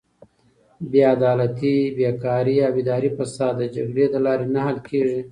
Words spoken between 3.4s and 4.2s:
د جګړې له